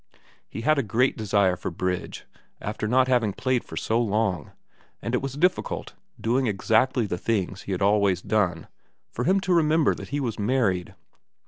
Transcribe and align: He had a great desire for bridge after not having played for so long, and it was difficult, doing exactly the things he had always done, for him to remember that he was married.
He 0.49 0.61
had 0.61 0.79
a 0.79 0.81
great 0.81 1.15
desire 1.15 1.55
for 1.55 1.69
bridge 1.69 2.25
after 2.59 2.87
not 2.87 3.07
having 3.07 3.33
played 3.33 3.63
for 3.63 3.77
so 3.77 4.01
long, 4.01 4.49
and 4.99 5.13
it 5.13 5.21
was 5.21 5.33
difficult, 5.35 5.93
doing 6.19 6.47
exactly 6.47 7.05
the 7.05 7.19
things 7.19 7.61
he 7.61 7.71
had 7.71 7.83
always 7.83 8.19
done, 8.23 8.65
for 9.11 9.25
him 9.25 9.39
to 9.41 9.53
remember 9.53 9.93
that 9.93 10.09
he 10.09 10.19
was 10.19 10.39
married. 10.39 10.95